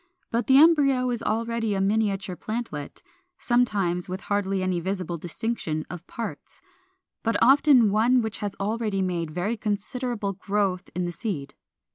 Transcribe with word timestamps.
But 0.31 0.47
the 0.47 0.57
embryo 0.57 1.11
is 1.11 1.21
already 1.21 1.75
a 1.75 1.79
miniature 1.79 2.35
plantlet, 2.35 3.03
sometimes 3.37 4.09
with 4.09 4.21
hardly 4.21 4.63
any 4.63 4.79
visible 4.79 5.19
distinction 5.19 5.85
of 5.91 6.07
parts, 6.07 6.59
but 7.21 7.37
often 7.39 7.91
one 7.91 8.23
which 8.23 8.39
has 8.39 8.55
already 8.59 9.03
made 9.03 9.29
very 9.29 9.55
considerable 9.57 10.33
growth 10.33 10.89
in 10.95 11.05
the 11.05 11.11
seed. 11.11 11.53